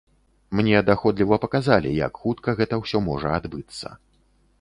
[0.59, 3.93] Мне даходліва паказалі, як хутка гэта ўсё можа адбыцца.